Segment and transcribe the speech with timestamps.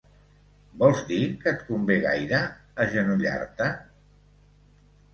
[0.83, 2.41] ¿Vols dir que et convé gaire,
[2.89, 3.73] agenollar-te?